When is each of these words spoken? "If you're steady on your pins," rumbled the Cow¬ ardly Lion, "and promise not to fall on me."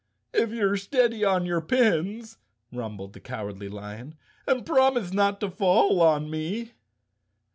"If 0.33 0.49
you're 0.49 0.77
steady 0.77 1.23
on 1.23 1.45
your 1.45 1.61
pins," 1.61 2.39
rumbled 2.73 3.13
the 3.13 3.19
Cow¬ 3.21 3.51
ardly 3.53 3.69
Lion, 3.69 4.15
"and 4.47 4.65
promise 4.65 5.13
not 5.13 5.39
to 5.41 5.51
fall 5.51 6.01
on 6.01 6.27
me." 6.27 6.71